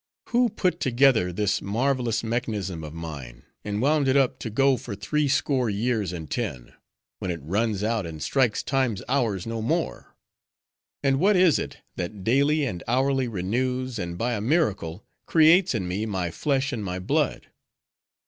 [0.29, 4.95] 'Who put together this marvelous mechanism of mine; and wound it up, to go for
[4.95, 6.73] three score years and ten;
[7.19, 10.15] when it runs out, and strikes Time's hours no more?
[11.03, 15.87] And what is it, that daily and hourly renews, and by a miracle, creates in
[15.87, 17.51] me my flesh and my blood?